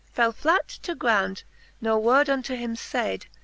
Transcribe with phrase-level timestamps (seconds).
[0.13, 1.43] Fell flat to ground,
[1.79, 3.27] ne word unto him fayd.